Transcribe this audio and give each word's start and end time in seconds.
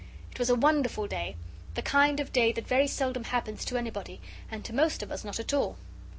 It 0.31 0.39
was 0.39 0.49
a 0.49 0.55
wonderful 0.55 1.05
day 1.05 1.35
the 1.75 1.83
kind 1.83 2.19
of 2.19 2.33
day 2.33 2.51
that 2.53 2.65
very 2.65 2.87
seldom 2.87 3.25
happens 3.25 3.63
to 3.65 3.77
anybody 3.77 4.19
and 4.49 4.65
to 4.65 4.73
most 4.73 5.03
of 5.03 5.11
us 5.11 5.23
not 5.23 5.39
at 5.39 5.53
all. 5.53 5.77